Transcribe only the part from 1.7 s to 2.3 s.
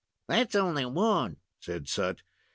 Sut.